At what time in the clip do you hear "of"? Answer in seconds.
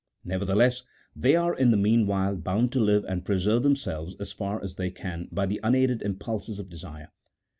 6.57-6.69